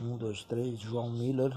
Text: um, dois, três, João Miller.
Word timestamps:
um, 0.00 0.16
dois, 0.16 0.42
três, 0.44 0.80
João 0.80 1.10
Miller. 1.10 1.52